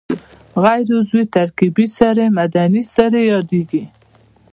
[0.63, 3.83] غیر عضوي ترکیبي سرې معدني سرې یادیږي.